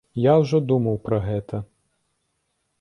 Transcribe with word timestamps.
Я 0.19 0.31
ўжо 0.43 0.61
думаў 0.71 0.97
пра 1.09 1.21
гэта. 1.27 1.63